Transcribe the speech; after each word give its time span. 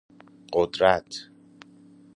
قدرت 0.53 1.29